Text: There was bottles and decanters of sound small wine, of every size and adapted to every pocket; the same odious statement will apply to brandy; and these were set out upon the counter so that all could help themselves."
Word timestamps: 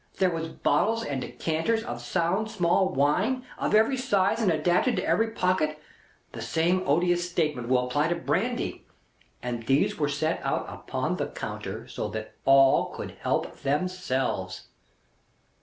There 0.17 0.31
was 0.31 0.47
bottles 0.47 1.05
and 1.05 1.21
decanters 1.21 1.83
of 1.83 2.01
sound 2.01 2.49
small 2.49 2.89
wine, 2.89 3.45
of 3.59 3.75
every 3.75 3.97
size 3.97 4.41
and 4.41 4.51
adapted 4.51 4.95
to 4.95 5.05
every 5.05 5.29
pocket; 5.29 5.77
the 6.31 6.41
same 6.41 6.81
odious 6.87 7.29
statement 7.29 7.67
will 7.69 7.85
apply 7.85 8.07
to 8.07 8.15
brandy; 8.15 8.87
and 9.43 9.61
these 9.67 9.99
were 9.99 10.09
set 10.09 10.41
out 10.43 10.65
upon 10.67 11.17
the 11.17 11.27
counter 11.27 11.87
so 11.87 12.07
that 12.07 12.33
all 12.45 12.87
could 12.95 13.11
help 13.21 13.57
themselves." 13.57 14.69